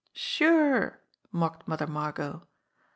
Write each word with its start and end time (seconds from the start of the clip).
"Sure!" 0.13 0.99
mocked 1.31 1.67
Mother 1.67 1.85
Margot. 1.85 2.41